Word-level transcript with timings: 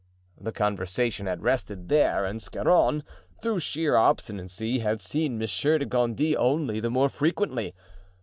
The 0.39 0.51
conversation 0.51 1.27
had 1.27 1.43
rested 1.43 1.87
there 1.87 2.25
and 2.25 2.41
Scarron, 2.41 3.03
through 3.43 3.59
sheer 3.59 3.95
obstinacy, 3.95 4.79
had 4.79 4.99
seen 4.99 5.37
Monsieur 5.37 5.77
de 5.77 5.85
Gondy 5.85 6.35
only 6.35 6.79
the 6.79 6.89
more 6.89 7.07
frequently. 7.07 7.75